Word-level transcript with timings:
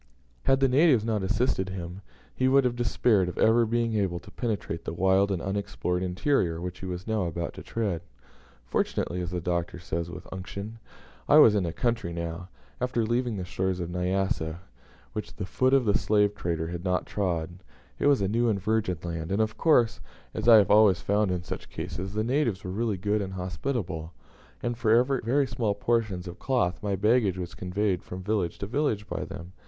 Had 0.45 0.61
the 0.61 0.67
natives 0.67 1.05
not 1.05 1.21
assisted 1.21 1.69
him, 1.69 2.01
he 2.35 2.47
must 2.47 2.63
have 2.63 2.75
despaired 2.75 3.29
of 3.29 3.37
ever 3.37 3.67
being 3.67 3.93
able 3.93 4.17
to 4.21 4.31
penetrate 4.31 4.83
the 4.83 4.95
wild 4.95 5.29
and 5.31 5.43
unexplored 5.43 6.01
interior 6.01 6.59
which 6.59 6.79
he 6.79 6.87
was 6.87 7.05
now 7.05 7.25
about 7.25 7.53
to 7.53 7.61
tread. 7.61 8.01
"Fortunately," 8.65 9.21
as 9.21 9.29
the 9.29 9.39
Doctor 9.39 9.77
says 9.77 10.09
with 10.09 10.27
unction, 10.33 10.79
"I 11.29 11.37
was 11.37 11.53
in 11.53 11.67
a 11.67 11.71
country 11.71 12.13
now, 12.13 12.49
after 12.81 13.05
leaving 13.05 13.37
the 13.37 13.45
shores 13.45 13.79
of 13.79 13.91
Nyassa, 13.91 14.61
which 15.13 15.35
the 15.35 15.45
foot 15.45 15.71
of 15.71 15.85
the 15.85 15.95
slave 15.95 16.33
trader 16.33 16.69
has 16.69 16.83
not 16.83 17.05
trod; 17.05 17.59
it 17.99 18.07
was 18.07 18.21
a 18.23 18.27
new 18.27 18.49
and 18.49 18.59
virgin 18.59 18.97
land, 19.03 19.31
and 19.31 19.39
of 19.39 19.55
course, 19.55 19.99
as 20.33 20.47
I 20.47 20.55
have 20.57 20.71
always 20.71 20.99
found 21.01 21.29
in 21.29 21.43
such 21.43 21.69
cases, 21.69 22.13
the 22.15 22.23
natives 22.23 22.63
were 22.63 22.71
really 22.71 22.97
good 22.97 23.21
and 23.21 23.33
hospitable, 23.33 24.13
and 24.63 24.75
for 24.75 25.03
very 25.21 25.45
small 25.45 25.75
portions 25.75 26.27
of 26.27 26.39
cloth 26.39 26.81
my 26.81 26.95
baggage 26.95 27.37
was 27.37 27.53
conveyed 27.53 28.01
from 28.01 28.23
village 28.23 28.57
to 28.57 28.65
village 28.65 29.07
by 29.07 29.23
them." 29.25 29.51